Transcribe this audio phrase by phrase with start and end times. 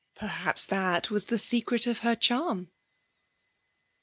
[0.15, 2.71] Perhaps that was the secret of her charm.